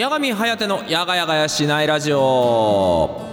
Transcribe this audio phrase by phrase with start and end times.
[0.00, 3.26] 八神颯のやがやがやしないラジオ。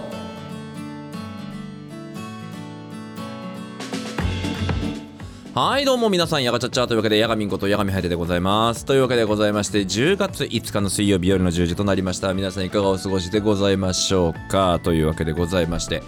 [5.54, 8.84] はいどうも皆さんやがちゃっちゃというわけでやがみんことやがみはやてでございます。
[8.84, 12.34] というわけでございまして10月5日の水曜日夜の10時となりました。
[12.34, 14.80] 皆さんいかがお過ごしでございましょうか？
[14.82, 16.02] というわけでございまして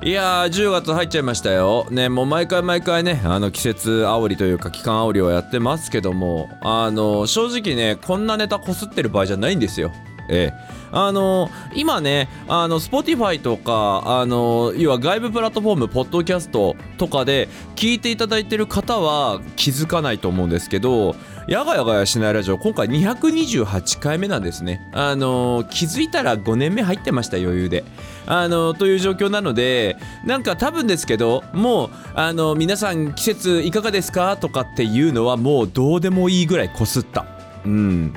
[0.00, 1.88] いやー10月入っちゃいましたよ。
[1.90, 9.90] ねもう毎回毎回ねあの季節煽りというか期間煽りをやってますけどもあの正直ねこんなネタこすってる場合じゃないんですよ。
[10.30, 10.78] ええ。
[10.92, 21.16] あの今ねあの Spotify とかあの要は外部プラットフォームポッドキャストとかで聞いていただいてる方は気づかないと思うんですけど
[21.48, 24.86] やがやがやしないラジオ今回228回目なんですね。
[24.92, 27.84] あの気づいたら5年目入ってました余裕で。
[28.26, 34.36] あのという状況なのでなんか多分ですけどもうあの皆さん季節いかがですか？
[34.36, 37.24] とかっていうのはもうどうでもいいぐらいこすった。
[37.64, 38.12] うん。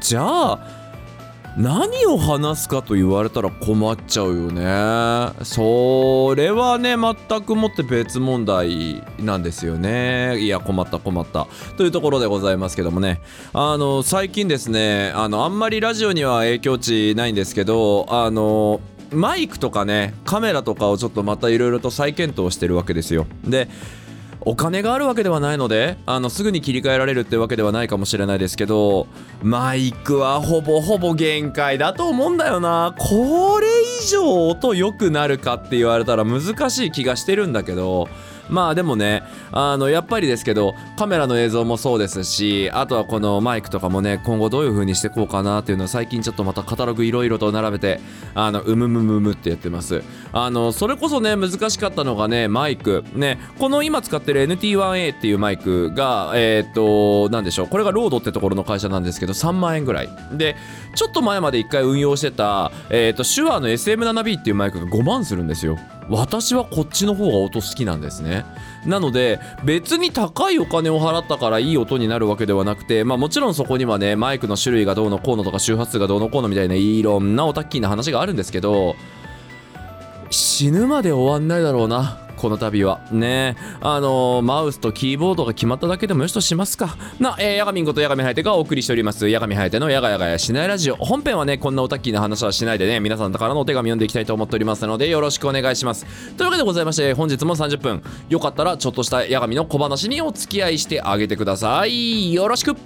[0.00, 0.83] じゃあ
[1.56, 4.64] 何を話すかと言われたら困っちゃうよね。
[5.44, 10.38] それはね全くもって別問題なんですよね。
[10.40, 11.46] いや困った困った。
[11.76, 13.20] というところでございますけどもね。
[13.52, 18.80] あの最近ですねあのあんまりラジオには影響値ないんですけどあの
[19.12, 23.26] マイクとかねカメラとかをちょっとまたいろいろと再検討してるわけですよ。
[23.44, 23.68] で
[24.46, 29.06] お金があるわけではないのであのすぐに切り替えられるってわけではないかもしれないですけど
[29.42, 32.94] マイクはほぼほぼ限界だと思うんだよな。
[32.98, 33.66] これ
[34.02, 38.08] 以上音良くなるかって言われたら難しい気がしてるんだけど
[38.48, 48.00] まあでもねあのやっぱりですけどカメラの映像もそうですしあとはこのマイクとかもね今後どういう風にしていこうかなっていうのを最近ちょっとまたカタログいろいろと並べて
[48.34, 50.02] あのうむむむむってやってます。
[50.32, 53.04] あのそれこそね難しかったのがねマイク。
[53.14, 60.08] ねこの今使ってる NT1A っていうマイクがえー、っと何でしょうこれがロードってところの会社なんですけど3万円ぐらい。
[60.32, 60.56] で
[60.94, 65.78] ちょっと前まで1回運用してたえー、っと手話の SM7B っていうマイクが5万するんですよ。
[66.08, 68.44] 私はこっちの方が音好きなんですね。
[68.86, 78.96] なので別に高いお金を払ったからいい音になるわけではなくてまあもちろんそこにはねマイクの種類がどうのこうのとか周波数がどうのこうのみたいないろんなオタッキーな話があるんですけど
[80.30, 82.23] 死ぬまで終わんないだろうな。
[82.44, 83.00] この度は。
[83.10, 83.56] ね。
[83.80, 86.94] あのー、マウスとキーボードが決まっただけでもよしとしますか。
[87.18, 89.26] な、えー、ヤガミンことヤガミハヤテがお送りしております。
[89.30, 90.96] ヤガミハヤテのヤガヤガヤしないラジオ。
[90.96, 96.04] 本編はねこんなオタッキーな話はしないでね皆さんからのお手紙読んでいきたいと思っておりますのでよろしくお願いします。
[96.36, 98.02] というわけでございまして本日も30分。
[98.28, 102.34] よかったらちょっとしたヤガミの小話にお付き合いしてあげてください。
[102.34, 102.76] よろしく。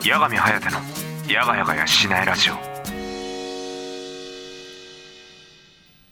[0.00, 2.73] 八神颯のやがやがやしないラジオ。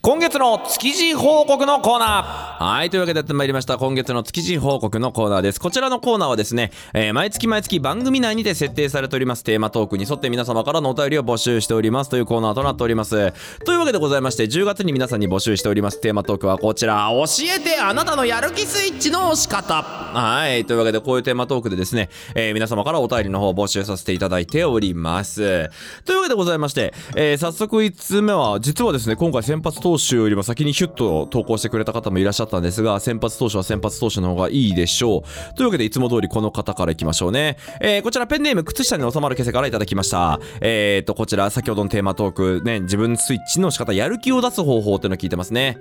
[0.05, 3.79] 今月の築地報告のコーナーはい、というわけでやってまいりました。
[3.79, 5.61] 今月の築地報告のコーナーです。
[5.61, 13.33] こちらのコーナーはですね、えー、毎月毎月番組内にて設定されておりますテーマトークに沿って皆様からのお便りを募集しておりますというコーナーとなっております。
[13.65, 17.25] というわけでございまして、10月に皆さんに募集しておりますテーマトークはこちら、教
[17.57, 25.71] えてあなたのやる気スイッチの押し方はい、というわけでこういうテーマトークでですね、えー、皆様からお便りの方を募集させていただいております。
[26.05, 35.55] というわけでございまして、えー、早速1つ目は、実はですね、今回先発投投手よりも先にヒュッと投稿してくれた方もいらっしゃったんですが、先発投手は先発投手の方がいいでしょう。
[35.55, 37.59] というわけで、いつも通りこの方からいきましょうね。
[37.81, 40.41] えー、こちらペンネーム、靴下に収まる消せからいただきました。
[40.63, 45.77] えーと、こちら、先ほどのテーマトーク、ね、自分スイッチの仕方、やる気を出す方法っていうのを聞いてますね。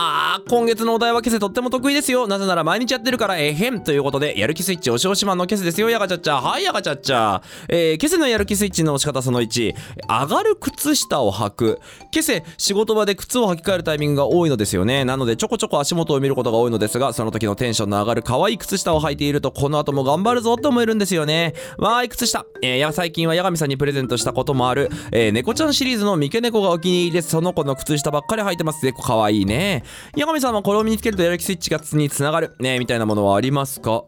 [0.00, 2.28] あー、今月のお題は消せとっても得意ですよ。
[2.28, 3.82] なぜなら毎日やってるからえへん。
[3.82, 5.90] ということで、やる気スイッチ押し押しマンの消せですよ。
[5.90, 6.36] やがちゃっちゃ。
[6.36, 7.42] はい、やがちゃっちゃ。
[7.68, 9.74] えー、消せのやる気スイッチの押し方その1。
[10.08, 11.80] 上がる靴下を履く。
[12.14, 15.04] 消せ、仕事場で靴を履き替えるタイミングが多いのですよね。
[15.04, 21.54] なので、ちょこちょこ足元を見ることが多いのですが、その時のテンションの上がる可愛い靴下を履いていると、この後も頑張るぞって思えるんですよね。
[21.76, 22.46] わーい、靴下。
[22.62, 27.30] えー、や、最近は八神さんにプレゼントしたこともある、えー、猫ちゃんシリーズの三毛猫がお気に入りです。
[27.30, 28.86] その子の靴下ばっかり履いてます。
[28.86, 29.82] 猫可愛いね。
[30.16, 32.56] 八神さんはこれを身につけるとやる気スイッチがにつながる。
[32.60, 34.04] ねみたいなものはありますか？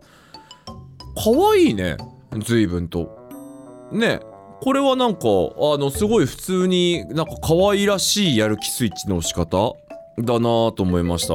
[1.15, 1.97] 可愛いね。
[2.38, 3.18] 随分と。
[3.92, 4.21] ね
[4.60, 9.74] これはなんかあのすごい普通になんか可愛らしいやる気スイッチの押し方
[10.18, 10.41] だな
[10.72, 11.34] と思いました。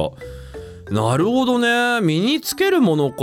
[0.88, 2.00] なるほどね。
[2.00, 3.16] 身につけるものか。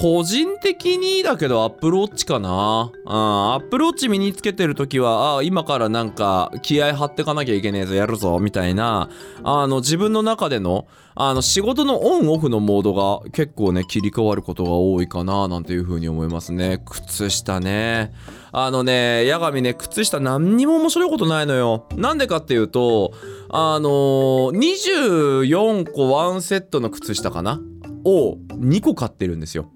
[0.00, 2.90] 個人的にだけどアップルウォッチかな。
[2.92, 3.52] うん。
[3.54, 9.08] アップルウォッチ身につけてるときはあ今からなんか気合張ってかなきゃいけねえぞやるぞみたいな。
[9.44, 10.88] あの自分の中での
[11.22, 16.82] あの仕事のオンオフのモードが結構ね切り替わることが多いかななんていう風に思いますね。
[16.86, 18.14] 靴下ね。
[18.52, 21.86] あのね、八神ね、靴下何にも面白いことないのよ。
[21.94, 23.12] なんでかっていうと、
[23.50, 27.60] あのー、24個ワンセットの靴下かな
[28.06, 29.70] を2個買ってるんですよ。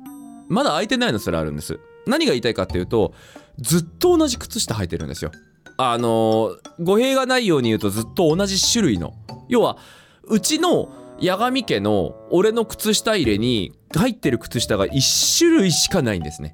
[0.48, 1.78] まだ開いてないのすらあるんです。
[2.06, 3.12] 何が言いたいかっていうと
[3.58, 5.30] ずっと同じ靴下履いてるんですよ。
[5.76, 9.12] あの語弊がないように言うとずっと同じ種類の。
[9.50, 9.76] 要は
[10.26, 16.52] うちの八神家の俺の靴下入れに入ってる靴下が1種類しかないんですね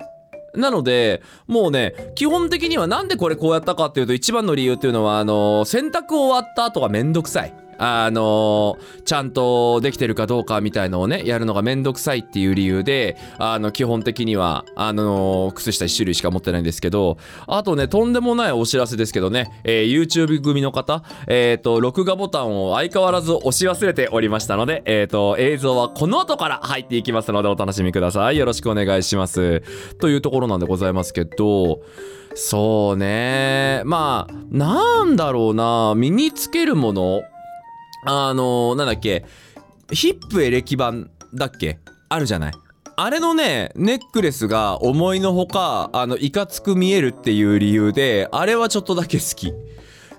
[0.55, 7.55] なので、もうね、基本的にはなんでこれこうやったかっていうと、一番の理由っていうのは、あの、洗濯終わった後がめんどくさい。
[7.83, 17.17] あのちゃんとできてるかどうかみたいのをね、やるのがめんどくさいっていう理由で、あの、基本的には、あの靴下1種類しか持ってないんですけど、
[17.47, 28.37] あとね、とんでもないお知らせですけどね、えー、YouTube 組の方、えっ、ー、と、録画ボタンを相変わらず押し忘れておりましたので、えっ、ー、と、映像はこの後から入っていきますので、お楽しみください。
[28.37, 29.63] よろしくお願いします。
[30.01, 31.81] というところなんでございますけど、
[32.35, 33.83] そうね。
[33.85, 35.95] まあ、なんだろうな。
[35.97, 37.23] 身につけるもの
[38.07, 39.25] あのー、なんだっけ、
[39.93, 41.79] ヒップエレキ版だっけ？
[42.09, 42.53] あるじゃない？
[42.97, 49.53] あれのね、ネックレスが思いのほか、あの、いかつく見えるっていう理由で、あれはちょっとだけ好き。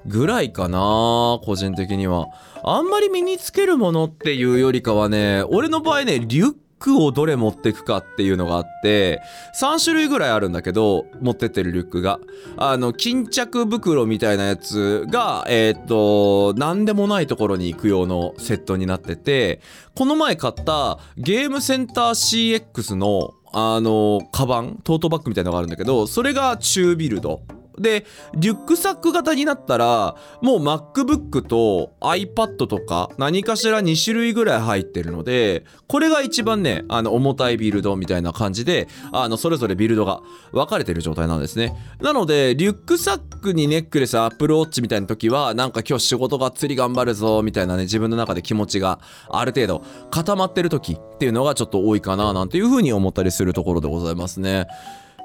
[0.07, 2.25] ぐらいかな個人的には。
[2.63, 9.21] あんまり身につけるものっていうよりかはね、俺の場合ね、リュックをどれ持ってくかっていうのがあって、
[9.61, 12.19] 3種類ぐらいあるんだけど、持ってってるリュックが。
[12.57, 19.61] あの、巾着袋みたいなやつが、えっ、と、なんでもないところに行く用のセットになってて、
[19.95, 27.41] この前買ったゲームセンター CX のあの、カバン、トートバッグみたいなのがあるんだけど、それが中ビルド。
[27.77, 40.21] で、リュックサック型になったら、もう MacBook と iPad とか何かしら2種類ぐらい入ってるので、これが一番ね、あの、重たいビルドみたいな感じで、あの、それぞれビルドが
[40.51, 41.75] 分かれてる状態なんですね。
[42.01, 54.67] なので、リュックサックにネックレス、Apple Watch みたいな時は、なんか今日仕事がっつり頑張るぞ、みたいなね、自分の中で気持ちがある程度固まってる時っていうのがちょっと多いかな、なんていう風に思ったりするところでございますね。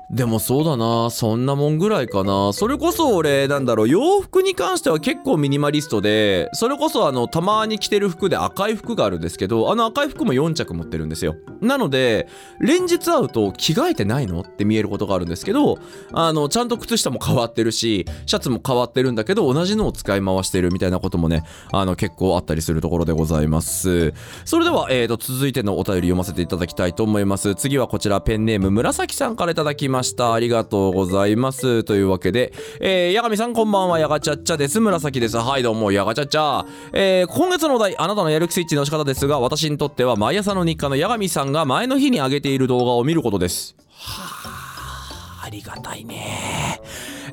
[0.08, 1.10] でもそうだな。
[1.10, 2.52] そんなもんぐらいかな。
[2.52, 3.88] それこそ俺なんだろう。
[3.88, 11.34] 洋服に関しては結構ミニマリストでそれこそあのたまに着てる服で赤い服があるんですけどあの赤い服も4着持ってるんですよ。
[11.60, 12.28] なので
[12.60, 14.42] 連日会うと着替えてないの？
[14.42, 15.78] って見えることがあるんですけど
[16.12, 21.42] あのちゃんと靴下も変わってるしシャツも変わってるんだけど同じのを使い回してるみたいなこともね
[21.72, 24.14] あの結構あったりするところでございます。
[24.44, 27.56] それでは、えーと、続いてのお便り読ませていただきたいと思います。
[27.56, 29.95] 次はこちらペンネーム紫さんからいただきます。
[29.96, 30.34] ました。
[30.34, 31.82] ありがとうございます。
[31.82, 33.98] というわけで、えー、八神さんこんばんは。
[33.98, 34.78] やがちゃっちゃです。
[34.78, 35.38] 紫です。
[35.38, 35.90] はいどうも。
[35.90, 36.66] やがちゃっちゃ。
[36.92, 43.74] えー、今月のお題あなたのやる気スイッチの仕方ですが私にとっては毎朝の日課の八神さんが前の日に上げている動画を見ることです。
[43.88, 46.80] はあありがたいね。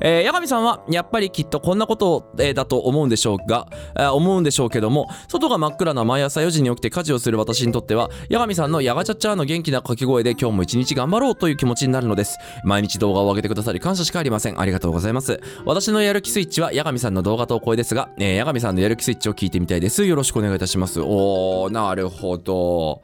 [0.00, 12.38] えー、八神さんはやっぱりきっとこんなことを、え、だと思うんでしょうが、えー、思うんでしょうけども外が真っ暗な毎朝4時に起きて家事をする私にとっては八神さんのやがちゃっちゃの元気な掛け声で今日も一日頑張ろうという気持ちになるのです。
[12.64, 14.60] 毎日動画を上げてくださり感謝しかありません。
[14.60, 15.40] ありがとうございます。
[15.64, 20.04] 私のやる気スイッチは八神さんの動画投稿ですが、えー、八神さんのやる気スイッチを聞いてみたいです。
[20.04, 21.00] よろしくお願いいたします。
[21.00, 23.02] おーなるほど。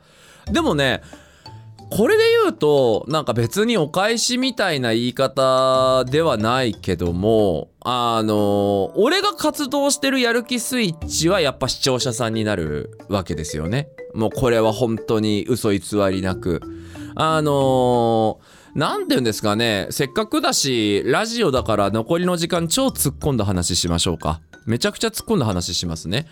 [0.50, 1.02] でもね
[1.90, 13.88] これで言うとなんか別にお返しみたいな言い方ではないけどもあの俺が活動してるやる気スイッチはやっぱ視聴者さんになるわけですよね。
[14.14, 16.60] もうこれは本当に嘘偽りなく。
[17.16, 18.40] あの
[18.74, 19.88] 何て言うんですかね。
[19.90, 24.40] せっかくだしラジオだから残りの時間超突っ込んだ話しましょうか。
[24.66, 26.26] めちゃくちゃ突っ込んだ話しますね。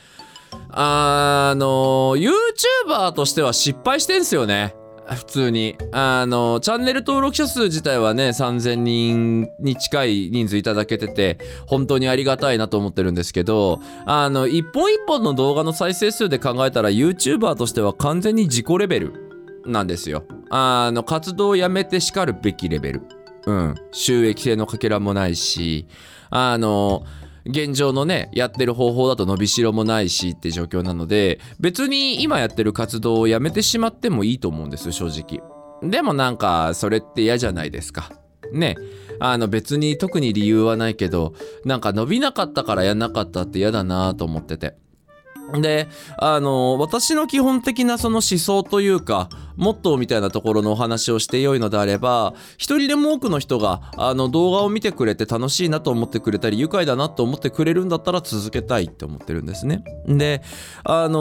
[0.71, 4.75] あの YouTuber としては失敗してんすよね。
[5.15, 5.77] 普通に。
[5.93, 19.13] あのチャンネル登録者数自体はね3000人に近い人数いただけてて本当にありがたいなと思ってるんですけどあの一本一本の動画の再生数で考えたら YouTuber としては完全に自己レベル
[19.67, 20.25] なんですよ。
[20.51, 23.03] あの活動をやめてしかるべきレベル。
[23.47, 23.75] うん。
[23.93, 25.87] 収益性のかけらもないし
[26.31, 27.05] あの
[27.49, 35.43] 現状のねやってる方法だと伸びしろもないしって状況なので別に今やってる活動をやめてしまってもいいと思うんです正直。
[35.83, 38.13] でもなんかそれって嫌じゃないですか。
[38.53, 38.77] ね。
[39.21, 44.77] あの別に特に理由はないけどなんか伸びなかったからやんなかったって嫌だなと思ってて。
[45.61, 45.89] で
[46.19, 59.85] あの私の基本的なその思想というかモットーみたいなところのお話をしてよいのであれば一人でも多くの人があの動画を見てくれて楽しいなと思ってくれたり愉快だなと思ってくれるんだったら続けたいって思ってるんですね。
[60.07, 60.43] で
[60.85, 61.19] あの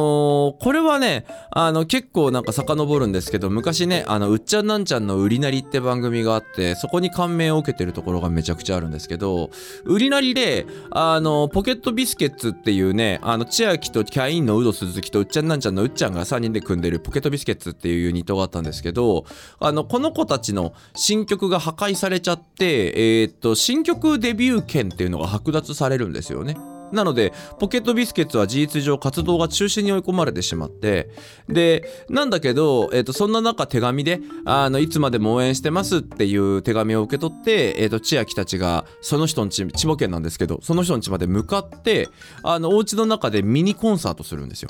[0.60, 9.50] ー、これはねあの結構なんか遡るんですけど昔ねあのうっちゃんなんちゃんの「売りなり」って番組があってそこに感銘を受けてるところがめちゃくちゃあるんですけど
[9.86, 19.25] 売りなりであのポケットビスケッツっていうねあの千秋とキャインのウド鈴木とうっちゃんなんちゃんのうっちゃんが3人で組んでるポケットビスケッツっていうユニットトがあったんですけど
[19.60, 26.55] あのこの子たちの新曲が破壊されちゃって、えーっと新曲デビュー権っていうのが剥奪されるんですよね。
[26.91, 31.10] なのでポケットビスケッツは事実上活動が中止に追い込まれてしまって
[31.48, 42.10] でなんだけど、えー、とそんな中手紙であの「いつまでも応援してます」っていう手紙を受け取って、えー、と千秋たちがその人の家千葉県なんですけどその人の家まで向かって
[42.43, 44.69] あのお家の中でミニコンサートするんですよ。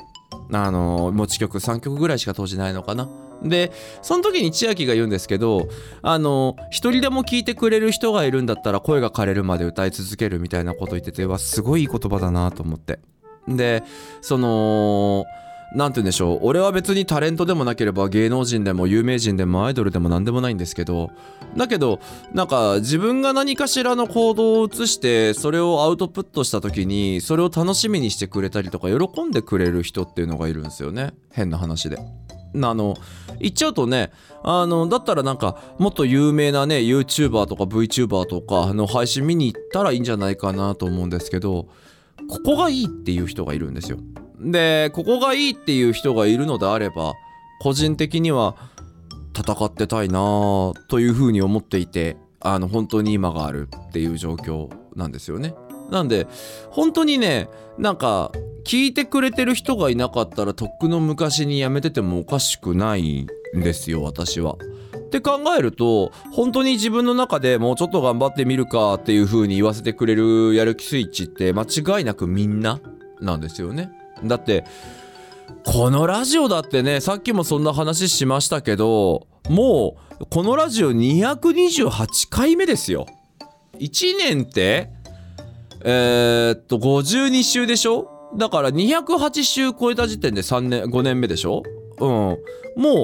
[0.53, 3.09] あの持ち曲3曲ぐらいしか当時ないのかな。
[3.43, 5.69] でその時に千秋が言うんですけど
[6.01, 12.99] あの一人でも聞いてくれる人がいるんだったら声が枯れるまで歌い続けるみたいなこと言っててわすごいいい言葉だなと思って。
[13.47, 13.83] で
[14.21, 15.25] その
[15.73, 16.39] なんて言うんでしょう。
[16.43, 21.11] 俺は別にタレントでもなければ芸能人でも有名人でもアイドルでも何でもないんですけど
[21.57, 21.99] だけど
[22.33, 31.11] なんか自分が何かしらの行動を移してそれをアウトプットした時にそれを楽しみにしてくれたりとか喜んでくれる人っていうのがいるんですよね。
[31.31, 31.97] 変な話で。
[32.55, 32.95] あの
[33.39, 34.11] 言っちゃうとね
[34.43, 41.67] あのだったらなんかもっと有名なね YouTuber とか VTuber とかの配信見に行ったらいいんじゃないかなと思うんですけど
[42.29, 43.97] ここがいいっていう人がいるんですよ。
[44.39, 47.13] でここがいいっていう人がいるのであれば
[47.59, 48.55] 個人的には
[49.37, 50.19] 戦ってたいな
[50.87, 55.53] というふうに思っていてあの本当に今があるっていう状況なんですよね。
[55.89, 56.27] なんで
[56.69, 58.31] 本当にねなんか
[58.67, 63.27] 聞いてくれてる人がいなかったらとっくの昔にやめててもおかしくないん
[63.61, 64.57] ですよ私は。
[64.97, 72.81] って考えると本当に自分の中でもうちょっと頑張ってみるかっていう風に言わせてくれるやる気スイッチって間違いなくみんな
[73.21, 73.89] なんですよね。
[74.25, 74.65] だって
[75.63, 83.05] このラジオだってねさっきもそんな話しましたけどもうこのラジオ228回目ですよ。
[83.79, 84.89] 1年って
[85.85, 88.16] えー、っと52週でしょ？
[88.35, 91.63] だから208週超えた時点で3年5年目でしょ？
[91.99, 92.09] うん。
[92.09, 92.37] も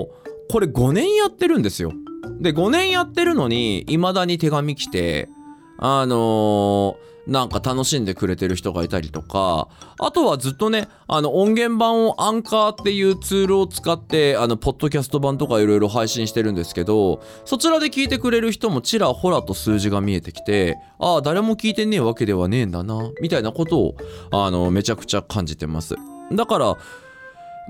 [0.03, 0.09] う
[0.49, 1.91] これ5年やってるんですよ。
[2.39, 5.29] で5年やってるのにいまだに手紙来て
[5.77, 9.67] あのーなんか楽しんでくれてる人がいたりとか。
[9.99, 23.95] あとはずっとねあの音源版をアンカーっていうツールを使ってあのポッドキャスト版とかいろいろ配信してるんですけどそちらで聞いてくれる人もちらほらと数字が見えてきてああ誰も聞いてねえわけではねえんだなみたいなことを
[24.31, 25.95] あのめちゃくちゃ感じてます。
[26.31, 26.77] だから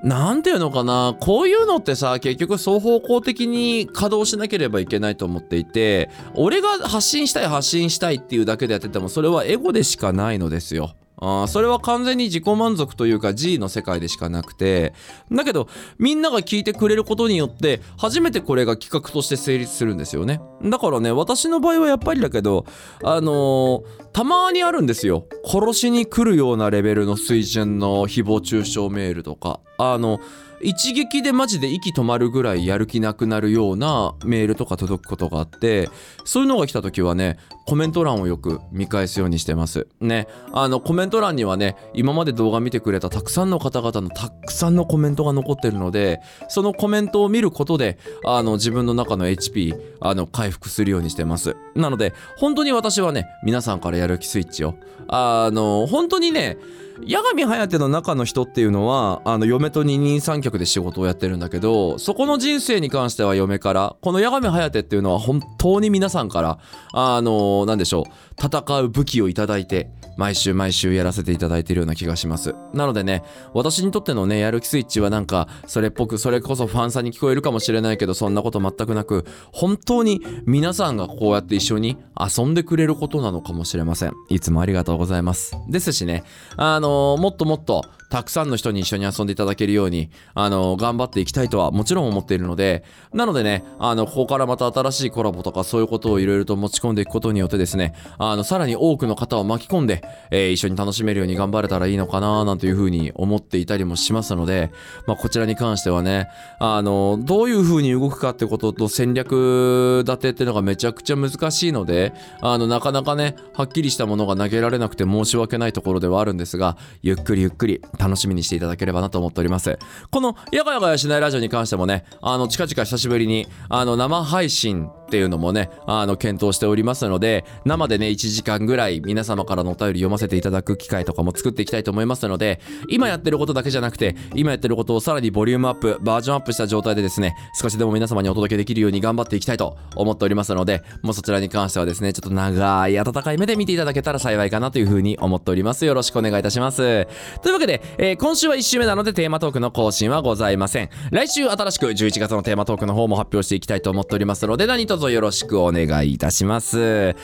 [0.02, 1.16] なんていうのかな？
[1.18, 10.94] こういうのってさ結局双方向的に稼働しなければいけないと思っていて俺が発信したい発信したいっていうだけでやっててもそれはエゴでしかないのですよ。
[11.16, 14.92] あそれは完全に自己満足というか G の世界でしかなくて。
[15.30, 15.68] だけど
[15.98, 20.40] みんなが聞いてくれることによって初めてこれが企画として成立するんですよね。
[20.62, 22.66] だからね私の場合はやっぱりだけど
[23.02, 25.26] あのーたまにあるんですよ。
[25.44, 29.58] 殺しに来るようなレベルの水準の誹謗中傷メールとか。
[29.76, 30.20] あの
[30.64, 35.90] 一撃でマジで息止まるぐらいやる気なくなるようなメールとか届くことがあって
[36.24, 39.86] そういうのが来た時はねコメント欄をよく見返すようにしてます。
[40.00, 40.26] ね。
[40.52, 51.56] あのコメント欄にはね今まで動画見てくれたたくさんの方々のたくさんのコメントが残ってるのでそのコメントを見ることであの自分の中の HP あの回復するようにしてます。
[51.74, 54.76] なので本当に私はね皆さんからやる気スイッチを
[55.08, 56.56] あの本当にね
[57.02, 66.58] 八神颯の中の人っていうのはあの嫁と二人三脚で仕事をやってるんだけどそこの人生に関しては嫁からこの八神颯っていうのは本当に皆さんから
[66.92, 68.04] あのなんでしょう
[68.40, 72.54] 戦う武器をいただいて毎週毎週やらせていただいているような気がします。
[72.72, 84.12] なのでね私にとってのねやる気スイッチはなんかそれっぽくそれこそファンさんに聞こえるかもしれないけどそんなこと全くなく本当に皆さんがこうやって一緒に遊んでくれることなのかもしれません。
[84.28, 85.56] いつもありがとうございます。
[85.68, 86.24] ですしね
[86.56, 87.82] あのもっともっと
[88.14, 104.70] たくさんの人に一緒に遊んでいただけるようにあの頑張っていきたいとはもちろん思っているのでなのでねあのここからまた新しいコラボとかそういうことをいろいろと持ち込んでいくことによってですねあのさらに多くの方を巻き込んで、えー一緒に楽しめるように頑張れたらいいのかななんていうふうに思っていたりもしますので、
[105.08, 106.28] まあ、こちらに関してはね
[106.60, 119.78] あのどういうふうに動くかってことと戦略立てってのがめちゃくちゃ難しいのであのなかなかねはっきりしたものが投げられなくて申し訳ないところではあるんですがゆっくりゆっくり楽しみにしていただければなと思っております。
[120.10, 145.84] この「やがやがやしないラジオ」に関してもねあの近々久しぶりにあの生配信ってっていうのもね、あの、検討しておりますので、生でね、1時間ぐらい皆様からのお便り読ませていただく機会とかも作っていきたいと思いますので、今やってることだけじゃなくて、今やってることをさらにボリュームアップ、バージョンアップした状態でですね、少しでも皆様にお届けできるように頑張っていきたいと思っておりますので、もうそちらに関してはですね、ちょっと長い温かい目で見ていただけたら幸いかなというふうに思っております。
[145.84, 147.06] よろしくお願いいたします。
[147.42, 150.88] というわけで、えー今週は1週目なのでテーマトークの更新はございません。
[151.10, 157.14] 来週新しく11月のテーマトークの方も発表していきたいと思っておりますので、何卒よろしくお願いいたします。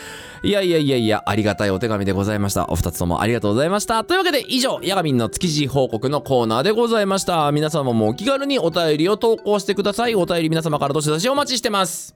[0.43, 2.67] いやいやいやいや、ありがたいお手紙でございました。
[2.69, 4.05] お二つともありがとうございました。
[4.05, 7.51] というわけで、以上、ヤガミンの築地報告のコーナーでございました。
[7.53, 10.15] 皆様もお気軽にお便りを投稿してください。
[10.15, 12.15] お便り皆様からどしどしお待ちしてます。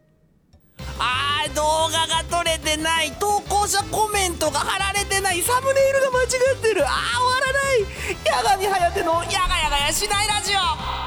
[0.98, 6.28] あー動画が撮れてない投稿者コメントが貼られてないサムネイルが間違っ
[6.60, 7.84] てるあー終わらない
[8.24, 11.03] 八神颯のやがやがやしないラジオ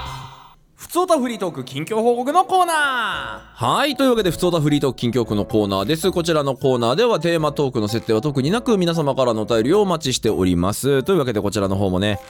[0.88, 3.66] ふつおたフリートーク近況報告のコーナー。
[3.66, 6.14] はいというわけでふつおたフリートーク近況区のコーナーです。
[6.14, 11.04] こちらのコーナーではテーマトークの設定は特になく皆様からのお便りをお待ちしております。
[11.04, 12.22] というわけでこちらの方もね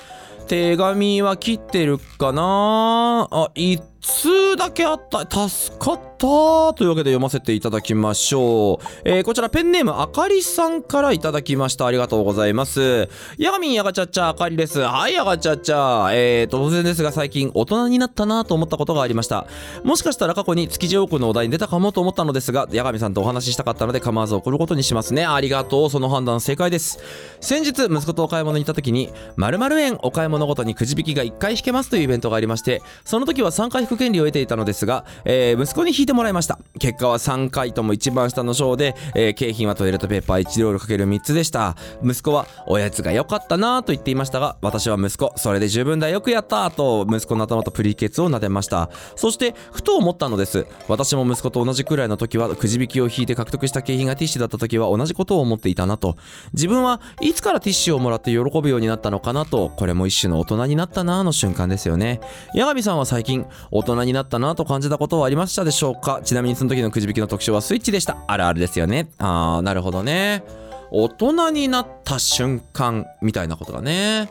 [0.47, 3.27] 手紙は切ってるかな？
[3.29, 5.19] あいっ通だけあった。
[5.49, 6.17] 助かった。
[6.17, 11.85] というわけで読ませていただきましょう、えーこちらペンネームあかりさんからいただきました。
[11.85, 13.07] ありがとうございます。
[13.37, 14.79] やがみんやがちゃっちゃあかりです。
[14.79, 19.45] はいやがちゃっちゃえー突然ですが最近大人になったなと思ったことがありました。
[19.83, 25.25] もしかしたら過去に築地王国のお題に出たかもと思ったのですが八神さんとお話ししたかったので構わず送ることにしますね。
[25.25, 26.99] ありがとうその判断正解です。
[27.41, 36.60] 先日息子とお買い物に行った時に〇〇円お買い物ごとにくじ引きが1回引けますというイベントがありましてその時は3回引く権利を得ていたのですが、えー息子に引いてもらいました。
[36.80, 41.75] 結果は3回とも一番下の章で、えー景品はトイレットペーパー1ロールかける3つでした。
[42.04, 48.89] 息子はおやつが良かったなぁと言っていましたが私は息子それで十分だよくやったと息子の頭とプリケツを撫でました。
[49.16, 50.66] そしてふと思ったのです。
[50.88, 56.18] 私も息子と同じくらいの時はくじ引きを引いて獲得した景品がティッシュだった時は同じことを思っていたなと。
[56.54, 59.70] 自分はいつからティッシュをもらって喜ぶようになったのかなと。
[59.75, 62.20] これも一種の大人になったなぁの瞬間ですよね。
[62.54, 66.22] 八神さんは最近大人になったなと感じたことはありましたでしょうか？
[66.24, 68.17] ちなみにその時のくじ引きの特徴はスイッチでした。
[68.27, 69.10] あるあるですよね。
[69.17, 70.44] あーなるほどね。
[70.91, 74.29] 大人になった瞬間みたいなことだね。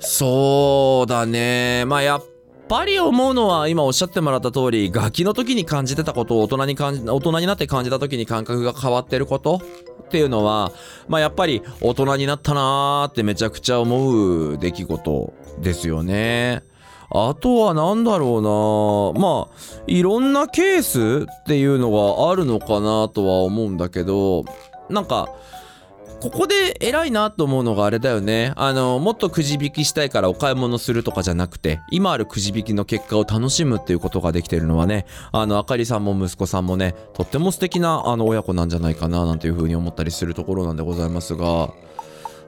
[0.00, 1.84] そうだね。
[1.86, 2.24] まあやっ
[2.68, 9.60] ぱり思うのは今おっしゃってもらった通りガキの時に感じてたことを大人に感じ大人になって感じた時に感覚が変わってること。
[10.04, 10.72] っていうのは
[11.06, 16.62] まあやっぱり大人になったなーってめちゃくちゃ思う出来事ですよね。
[17.10, 19.20] あとは何だろうな。
[19.20, 24.44] まあいろんなケースっていうのがあるのかなとは思うんだけど
[24.90, 25.28] なんか
[26.20, 28.52] ここで偉いなと思うのがあれだよね。
[28.56, 35.06] あのもっとくじ引きしたいからお買い物するとかじゃなくて今あるくじ引きの結果を楽しむっていうことができてるのはね。
[35.30, 41.72] あのあかりさんも息子さんもねとっても素敵なあの親子なんじゃないかななんていうふうに思ったりするところなんでございますが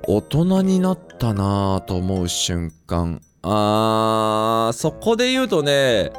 [0.09, 3.23] 大人になったなぁと思う瞬間。
[3.43, 6.13] あーそこで言うとね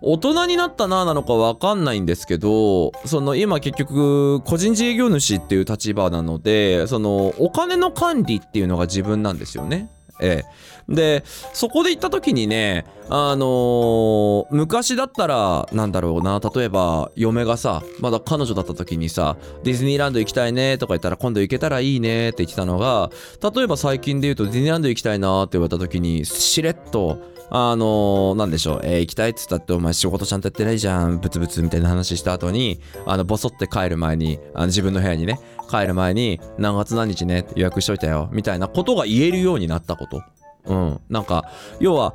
[0.00, 9.88] 大人になったなぁなのかわかんないんですけどその今結局個人事業主っていう立場なのでそのお金の管理っていうのが自分なんですよね。
[10.20, 10.44] え
[10.88, 23.10] え、でそこで行った時にねあのー昔だったらなんだろうな例えば嫁がさまだ彼女だった時にさディズニーランド行きたいねとか言ったら今度行けたらいいねって言ってたのが
[23.42, 27.18] 例えば最近で言うとディズニーランド行きたいなって言われた時にしれっと
[27.50, 40.22] あのーなんでしょう、えー行きたいっつったってお前仕事ちゃんとやってないじゃんブツブツみたいな話した後にあのボソって帰る前にあの自分の部屋にね帰る前に何月何日ね予約しといたよみたいなことが言えるようになったこと。
[40.66, 41.00] うん。
[41.08, 41.50] なんか
[41.80, 42.14] 要は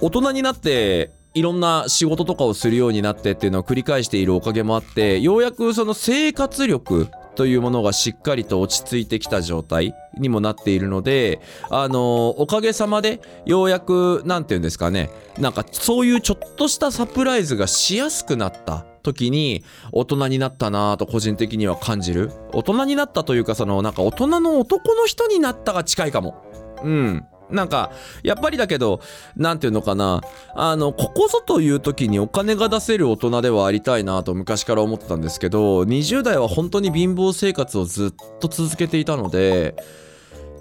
[0.00, 15.10] 大人になっていろんな仕事とかをするようになってっていうのを繰り返しているおかげもあってようやくその生活力というものがしっかりと落ち着いてきた状態にもなっているのであのおかげさまでようやくなんて言うんですかね。
[15.38, 22.32] なんかそういうちょっとしたサプライズがしやすくなった時に大人になったなぁと個人的には感じる。
[22.52, 26.42] 大人になったというかそのなんか大人の男の人になったが近いかも。
[26.82, 27.26] うん。
[27.54, 27.90] なんか
[28.22, 29.00] やっぱりだけど
[29.36, 30.20] なんていうのかな。
[30.54, 39.74] あのここぞという時にお金が出せる大人ではありたいなと昔から思ってたんですけど20代は本当に貧乏生活をずっと続けていたので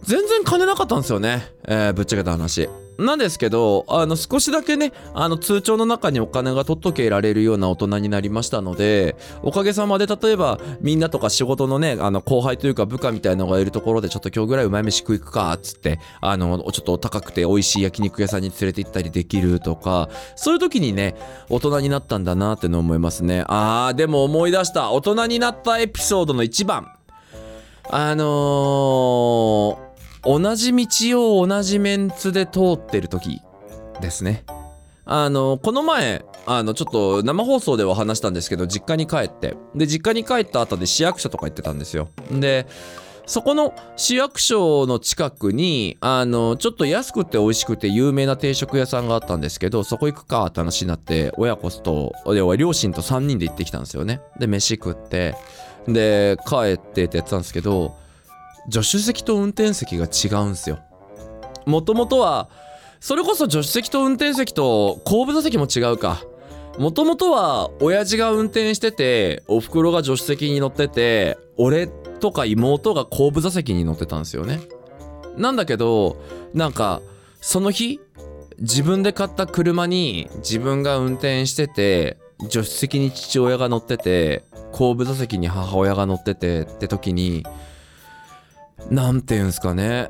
[0.03, 2.69] 全然金なかったんですよね、えーぶっちゃけた話。
[2.97, 21.15] なんですけど、あの、少しだけね、あの、通帳の中にお金が取っとけられるような大人になりましたので、おかげさまで、例えば、みんなとか仕事のね、あの、後輩というか部下みたいなのがいるところで、ちょっと今日ぐらいうまい飯食いくか、つって、あの、ちょっと高くて美味しい焼肉屋さんに連れて行ったりできるとか、そういう時にね、
[21.49, 23.43] 大人になったんだなっての思いますね。
[23.47, 24.91] あー、でも思い出した。
[24.91, 26.87] 大人になったエピソードの一番。
[27.89, 29.92] あのー、
[30.25, 33.41] 同じ道を同じメンツで通ってる時
[34.01, 34.43] ですね。
[35.05, 42.09] あのこの前、あの、ちょっと生放送では話したんですけど、実家に帰って、で、実家に帰った後で市役所とか行ってたんですよ。
[42.31, 42.67] で、
[43.25, 52.13] そこの市役所の近くに、あの、ちょっと安くて美味しくて有名な定食屋さんがあったんですけど、そこ行くかって話になって、親子と、
[52.57, 54.21] 両親と3人で行ってきたんですよね。
[54.39, 55.35] で、飯食って、
[55.87, 57.95] で、帰ってってやってたんですけど、
[58.71, 60.79] 助手席と運転席が違うんですよ。
[61.65, 62.49] もともとは、
[62.99, 66.21] それこそ助手席と運転席と後部座席も違うか。
[66.77, 74.61] もともとは親父が運転してて、お袋が助手席に乗ってて、俺とか妹が後部座席に乗ってたんですよね。
[75.37, 76.17] なんだけど、
[76.53, 77.01] なんか、
[77.41, 77.99] その日、
[78.59, 82.17] 自分で買った車に自分が運転してて、
[82.49, 87.45] 助手席に父親が乗ってて、後部座席に母親が乗っててって時に、
[88.89, 90.07] なんていうんすかね。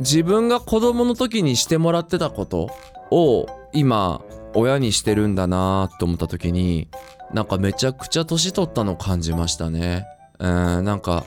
[0.00, 2.70] 自分が子供の時にしてもらってたこと
[3.10, 4.20] を今
[4.54, 6.88] 親にしてるんだなと思った時に
[7.32, 10.04] なんかめちゃくちゃ年取ったの感じましたね
[10.38, 11.24] うんなんか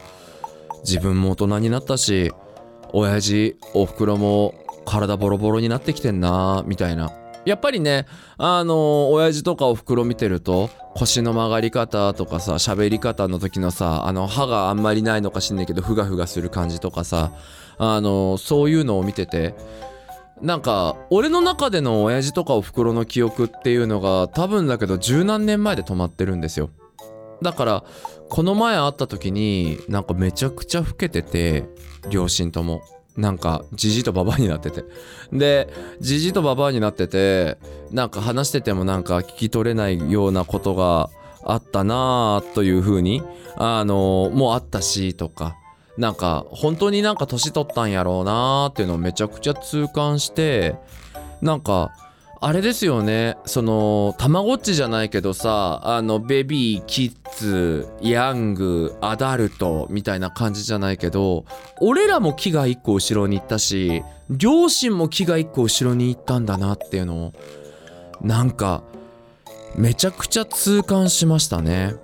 [0.84, 2.32] 自分も大人になったし
[2.92, 4.54] 親父おふくろも
[4.86, 7.12] 体ボロボロになってきてんなみたいな
[7.46, 8.06] やっぱりね
[8.38, 17.32] あの親父とかおふくろ見てると腰の曲がり方とかさ喋り方の時のさあの歯があんまりないのかしんないけどふがふがする感じとかさ
[17.78, 19.56] あのそういうのを見てて
[20.42, 26.70] なんか俺の中での親父とかおふくろの記憶っていうのが多分だけど十何年前で止まってるんですよ。
[27.42, 27.84] だから
[28.30, 31.66] この前会った時になんかめちゃくちゃ老けてて
[32.10, 32.82] 両親とも。
[33.20, 34.84] なんかじじとばばになってて。
[35.32, 35.68] で
[36.00, 37.58] じじとばばになってて
[37.92, 41.10] なんか話しててもなんか聞き取れないようなことが
[41.44, 43.22] あったなあというふうに
[43.56, 45.56] あのもうあったしとか
[45.98, 50.76] なんか本当になんか年取ったんやろうなーっていうのをめちゃくちゃ痛感して
[51.42, 51.92] なんか
[52.42, 53.36] あれですよね。
[53.46, 61.44] そのたまごっちじゃないけどさあのベビーキッズヤングアダルトみたいな感じじゃないけど
[61.82, 67.34] 俺らも木が一個後ろに行ったし両親も木が一個後ろに行ったんだなっていうのを
[68.22, 68.84] なんか
[69.76, 71.96] めちゃくちゃ痛感しましたね。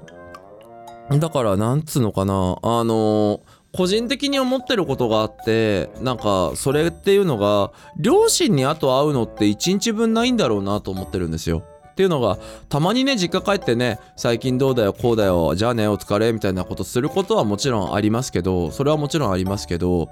[1.10, 3.41] だからなんつうのかなあの
[3.76, 11.64] 個人的に思ってることがあってなんかそれっていうのが両親にあと会うのって1日分ないんだろうなと思ってるんですよ。
[11.92, 20.10] っていうのがたまにね実家帰ってね最近どうだよこうだよじゃあねお疲れみたいなことすることはもちろんありますけどそれはもちろんありますけど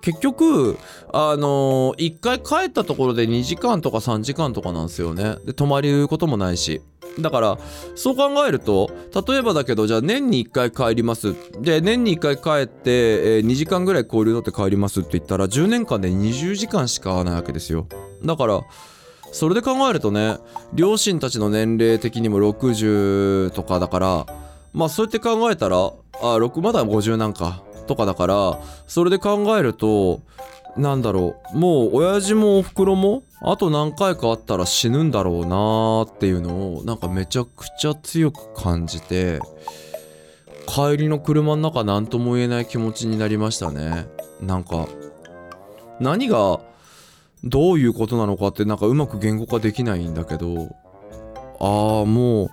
[0.00, 0.78] 結局
[1.12, 5.36] あのー、1回帰ったところで2時間とか3時間とかなんですよね。
[5.44, 6.82] で泊まりることもないし。
[7.18, 7.58] だから
[7.96, 8.90] そう考えると
[9.28, 11.34] 例えばだけどじゃあ年に1回帰ります。
[11.60, 17.86] で年に1回帰って、えー2時間ぐらい交流取って帰りますって言ったら10年間で20時間しか会わないわけですよ。
[18.24, 18.60] だから
[19.32, 20.38] それで考えるとね
[20.72, 24.26] 両親たちの年齢的にも60とかだから
[24.72, 27.62] まあそうやって考えたらあ6まだ50なんか。
[27.88, 30.20] とかだからそれで考えると
[30.76, 39.40] なんだろうもう親父もおふくろもあと何回かあったら死ぬんだろうなーっていうのをなんかめちゃくちゃ強く感じて
[40.66, 44.06] 帰りの車の中何とも言えない気持ちになりましたね。
[44.40, 44.86] なんか
[45.98, 46.60] 何が
[47.42, 50.76] どういうことなのかってなんかうまく言語化できないんだけど
[51.60, 52.50] ああもう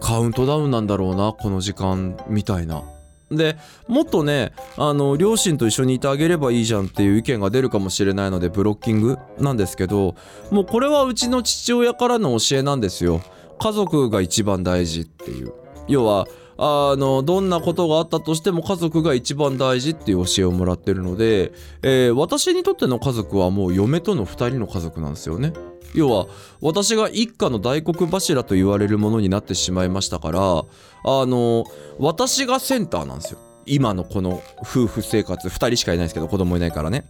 [0.00, 2.82] カウントダウンなんだろうなこの時間みたいな。
[3.30, 3.56] で
[3.88, 10.14] もっとねあの両親と一緒にいてあげればいいじゃんっていう意見が出るかもしれないのでブロッキングなんですけど
[10.50, 13.20] もうこれはうちの父親からの教えなんですよ。
[13.58, 15.52] 家族が一番大事っていう。
[15.88, 16.26] 要は
[16.58, 25.52] あのどんなことがあったとしても家族が一番大事っていう教えをもらってるので、えー私にとっての家族はもう嫁との2人の家族なんですよね。
[25.94, 26.26] 要は
[26.60, 30.66] 私が一家の大黒柱と言われるものになってしまいましたからあ
[31.04, 31.64] の
[31.98, 33.38] 私がセンターなんですよ。
[33.66, 37.06] 今のこの夫婦生活2人しかいないですけど子供いないからね。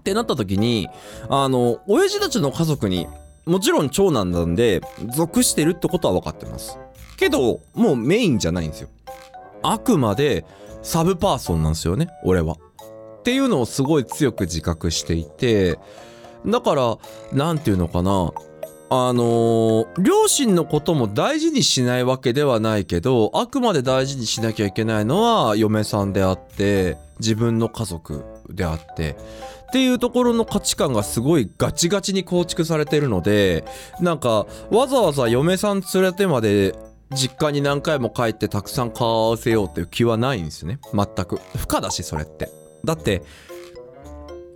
[0.00, 0.88] ってなった時に
[1.28, 3.06] あの親父たちの家族に
[3.46, 4.80] もちろん長男なんで
[5.14, 6.78] 属してるってことは分かってます。
[7.18, 8.88] けどもうメインじゃないんですよ。
[9.62, 10.44] あくまで
[10.82, 12.54] サブパーソンなんですよね俺は。
[12.54, 15.78] っていうのをすごい強く自覚していて
[16.46, 16.98] だから
[17.32, 18.32] なんていうのかな。
[18.90, 29.10] あのー両親のことも大事にしないわけではないけどあくまで大事にしなきゃいけないのは嫁さんであって自分の家族であって
[29.68, 33.64] っていうところの価値観がすごいガチガチに構築されてるので
[34.00, 36.74] なんかわざわざ嫁さん連れてまで
[37.12, 40.78] 実家に何回も帰ってたくさん顔合わせようっていう気はないんですよね。
[40.92, 41.40] 全く。
[41.56, 42.50] 不可だしそれって。
[42.84, 43.22] だって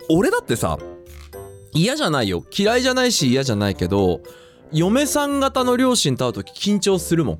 [0.09, 0.77] 俺だってさ
[1.73, 2.45] 嫌じゃないよ。
[2.55, 4.21] 嫌いじゃないし嫌じゃないけど
[4.71, 7.39] 嫁さん方の両親と会う時緊張するもん。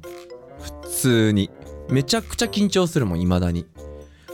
[0.84, 1.50] 普通に。
[1.90, 3.66] めちゃくちゃ緊張するもん未だに。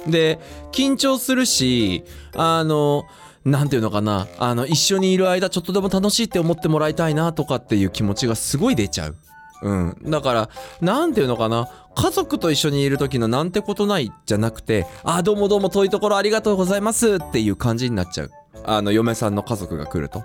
[0.07, 0.39] で
[0.71, 2.03] 緊張するし
[2.35, 3.03] あの
[3.43, 4.27] なんていうのかな。
[4.37, 9.15] あの一緒にいる間ちょっとでも楽しいって思ってもらいたいなとかっていう気持ちがすごい出ちゃう。
[9.61, 9.97] うん。
[10.05, 10.49] だから、
[10.81, 11.69] なんていうのかな。
[11.95, 18.31] 家族と一緒にいる時のなんてことないじゃなくて、あ、どうもどうも遠いところありがとうございますっていう感じになっちゃう。
[18.63, 20.23] あの、嫁さんの家族が来ると。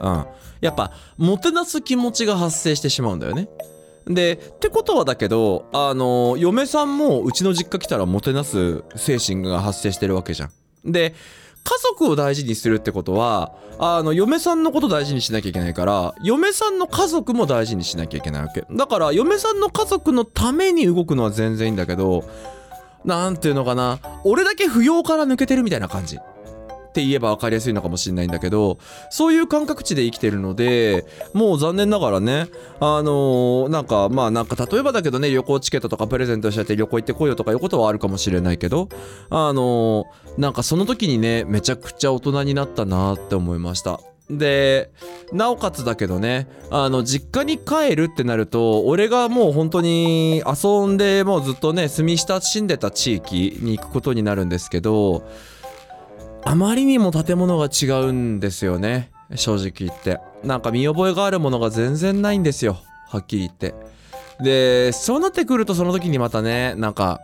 [0.00, 0.26] うん。
[0.60, 3.48] やっぱ、もてなす気持ちが発生してしまうんだよね。
[4.06, 10.92] で、ってことはだけど、あの、嫁さんもうちの実家来たらもてなす精神が発生してるわけじゃん。
[10.92, 11.14] で、
[11.64, 18.64] 家族を大事にするってことは、あの、嫁さんのこと大事にしなきゃいけないから、嫁さんの家族も大事にしなきゃいけないわけ。
[18.70, 22.24] だから、嫁さんの家族のために動くのは全然いいんだけど、
[23.04, 26.18] なんていうのかな、俺だけ扶養から抜けてるみたいな感じ。
[26.92, 28.76] って言えば分かりやすいのかもしれないんだけど
[29.10, 32.48] そういう感覚値で生きてるのでもう残念ながらね
[32.80, 38.90] あのーなんかまあなんか例えばだけどね旅行チケットとかプレゼントしちゃって旅行行ってこいよとかいうことはあるかもしれないけど
[39.30, 44.00] あのーなんかその時にねめちゃくちゃ大人になったなって思いました。
[44.30, 44.90] で
[45.32, 55.28] なおかつだけどねあの実家に帰るってなると俺がもう本当に遊んでもうずっとね住み親しんでた地域に行くことになるんですけど
[56.44, 59.10] あまりにも建物が違うんですよね。
[59.34, 60.18] 正直言って。
[60.44, 62.78] なんか見覚えがあるものが全然ないんですよ。
[63.08, 63.74] はっきり言って。
[64.40, 67.20] でそうなってくるとその時にまたねなんか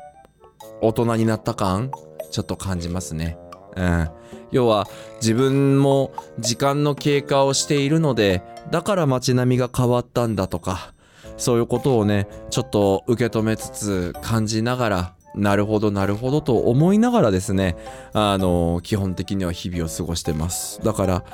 [0.80, 1.90] 大人になった感
[2.30, 3.36] ちょっと感じますね。
[3.76, 4.08] うん。
[4.50, 4.86] 要は
[5.20, 10.94] 自分も時間の経過をしているのでだから街並みが変わったんだとか
[11.36, 17.76] そういうことをねちょっと受け止めつつ感じながらなるほどなるほどと思いながらですね
[18.12, 20.80] あの基本的には日々を過ごしてます。
[20.82, 21.24] だから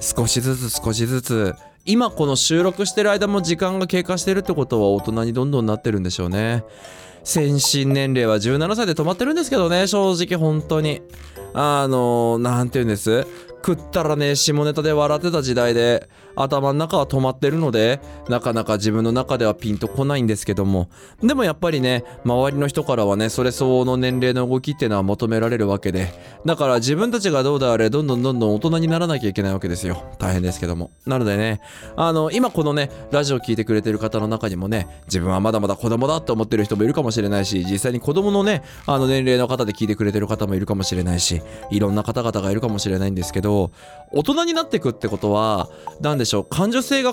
[0.00, 6.62] 少しずつ少しずつ今この収録してる間も時間が経過してるってことは大人にどんどんなってるんでしょうね。
[7.24, 11.02] 先進年齢は17歳で止まってるんですけどね正直本当に。
[11.54, 13.26] あのなんて言うんです？
[13.64, 20.88] 食ったらね下ネタで笑ってた時代で頭の中は止まってるのでなかなか自分の中ではピンとこないんですけども。
[21.22, 26.12] でもやっぱりね周りの人からはねそれ相応の年齢の動きっていうのは求められるわけで
[26.46, 30.04] だから自分たちがどうであれどんどんどんどん大人にならなきゃいけないわけですよ。
[30.18, 30.90] 大変ですけども。
[31.06, 31.60] なのでね
[31.96, 45.68] あの今このねラジオ聞いてくれてる方の中にもね自分はまだまだ子供だって思ってる人もいるかもしれないし実際に子供のねあの年齢の方で聞いてくれてる方もいるかもしれないしいろんな方々がいるかもしれないんですけど大人になっていくってことは
[46.00, 47.12] 何でしょう感受性が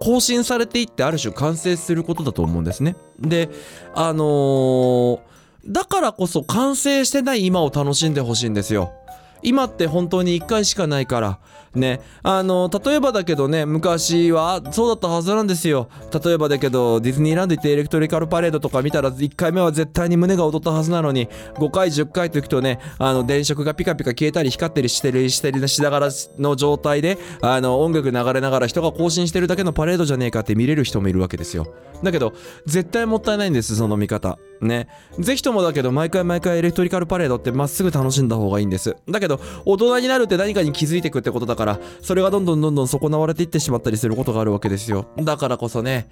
[0.00, 2.96] 更新されていってある種完成することだと思うんですね。
[3.20, 3.48] で
[3.94, 5.20] あのー
[5.66, 8.94] だからこそ完成してない今を楽しんでほしいんですよ。
[9.42, 11.38] 今って本当に1回しかないから。
[11.74, 12.00] ね。
[12.22, 15.88] あの例えばだけどね昔はそうだったはずなんですよ。
[16.24, 21.28] 例えばだけどディズニーランド行ってエレクトリカルパレードとか見たら1回目は絶対に胸が躍ったはずなのに。
[21.54, 31.72] 5回10回と行くとねあの電飾がピカピカ消えたり光ったりしてるしてるしながらの状態であの音楽流れながら人が行進してるだけのパレードじゃねえかって見れる人もいるわけですよ。
[32.02, 32.32] だけど
[32.66, 34.38] 絶対もったいないんですその見方。
[34.60, 34.88] ね。
[35.18, 38.96] ぜひともだけど毎回毎回エレクトリカルパレードってまっすぐ楽しんだ方がいいんです。
[39.08, 45.06] だけど大人になるって何かに気づいてくってことだからそれがどんどんどんどん損なわれていってしまったりすることがあるわけですよ。
[45.18, 46.08] だからこそね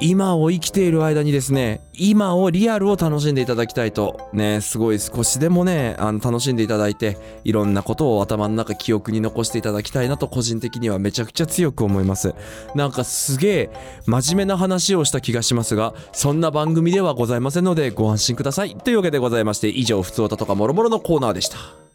[0.00, 4.30] 今を生きている間にですね今をリアルを楽しんでいただきたいと。
[4.32, 12.34] ねすごい少しでもねあの楽しんでいただいていろんなことを頭の中記憶に残していただきたいなと個人的にはめちゃくちゃ強く思います。
[12.74, 13.70] なんかすげえ
[14.06, 18.76] 真面目な話をした気がしますがそんな番組ではございませんのでご安心ください。
[18.76, 21.89] というわけでございまして以上ふつおたとかもろもろのコーナーでした。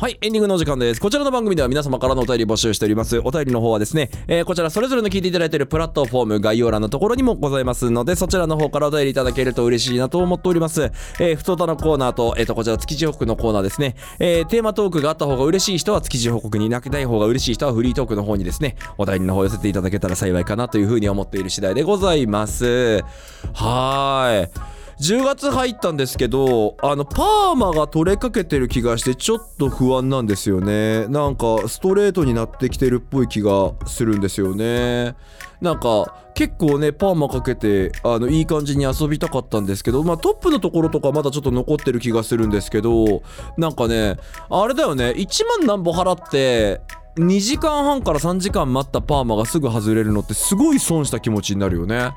[0.00, 0.98] はい、エンディングのお時間です。
[0.98, 3.18] こちらの番組では皆様からのお便り募集しております。
[3.18, 10.90] お便りの方はですね、えーこちらそれぞれの聞いていただいているプラットフォーム概要欄のところにもございますので、そちらの方からお便りいただけると嬉しいなと思っております。
[11.18, 13.94] えー、ふつおたのコーナーと、えっ、と、こちら築地報告のコーナーですね。
[14.18, 23.04] えーテーマトークがあった方が嬉しい人は築地報告に、なくない方が嬉しい人はフリートークの方にですね、お便りの方を寄せていただけたら幸いかなというふうに思っている次第でございます。
[23.52, 24.69] はーい。
[25.00, 31.06] 10月入ったんですけどあのパーマが取れかけてる気がしてちょっと不安なんですよね。
[31.08, 35.14] なんかストレートになってきてるっぽい気がするんですよね。
[35.62, 43.22] なんか結構ねパーマかけてあのいい感じに遊びたかったんですけどまあトップのところとかまだちょっと残ってる気がするんですけど
[43.56, 44.16] なんかね
[44.50, 46.82] あれだよね1万何本払って
[47.16, 52.12] 2時間半から3時間待ったパーマがすぐ外れるのってすごい損した気持ちになるよね。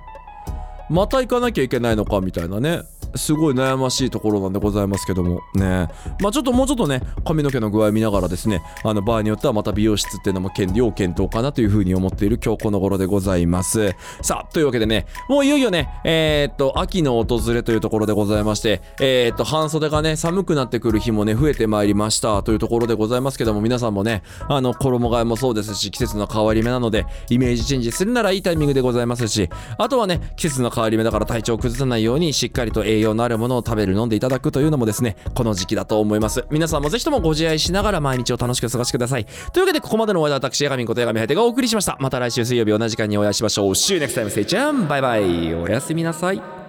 [0.89, 2.83] また行かなきゃいけないのかみたいなね。
[3.15, 5.41] すごい悩ましいところなんでございますけども。
[5.55, 5.87] ね。
[6.21, 13.95] まあちょっともうちょっとね髪の毛の具合見ながらですねあの場合によってはまた美容室っていうのも検要検討かなというふうに思っている今日この頃でございます。
[14.21, 36.45] さあというわけでねもういよいよねえー、っと秋の訪れというところでございましてえー、っと半袖がね寒くなってくる日もね増えてまいりましたというところでございますけども皆さんもねあの衣替えもそうですし季節の変わり目なのでイメージチェンジするならいいタイミングでございますしあとはね季節の変わり目だから体調を崩さないようにしっかりと栄養のあるものを食べる飲んでいただくというのもですねこの時期だと思います。
[36.49, 39.25] 皆さんもぜひともご自愛しながら毎日を楽しく過ごしください。
[39.51, 41.97] というわけでここまでのお相手は私八神こと八神ハイテがお送りしました。
[41.99, 43.71] また来週水曜日同じ時間にお会いしましょう。
[43.71, 44.29] See you next time.
[44.29, 44.87] せいちゃん。
[44.87, 45.53] バイバイ。
[45.55, 46.62] おやすみなさい。